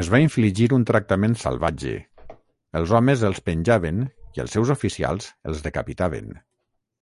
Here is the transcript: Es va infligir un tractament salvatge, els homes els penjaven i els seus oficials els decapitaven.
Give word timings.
Es 0.00 0.08
va 0.14 0.18
infligir 0.22 0.64
un 0.76 0.86
tractament 0.88 1.36
salvatge, 1.42 1.92
els 2.80 2.96
homes 3.00 3.22
els 3.30 3.40
penjaven 3.50 4.02
i 4.40 4.44
els 4.46 4.58
seus 4.58 4.74
oficials 4.76 5.30
els 5.52 5.62
decapitaven. 5.70 6.36